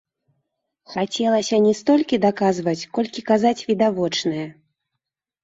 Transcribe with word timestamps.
Хацелася 0.93 1.59
не 1.65 1.73
столькі 1.81 2.19
даказваць, 2.25 2.87
колькі 2.99 3.25
казаць 3.29 3.65
відавочнае. 3.75 4.45